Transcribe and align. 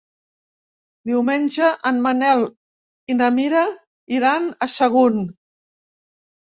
Diumenge 1.09 1.67
en 1.91 2.01
Manel 2.07 2.43
i 3.15 3.19
na 3.21 3.31
Mira 3.39 3.69
iran 4.19 4.53
a 4.67 4.71
Sagunt. 4.81 5.25